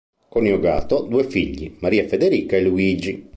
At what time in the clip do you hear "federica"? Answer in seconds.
2.07-2.55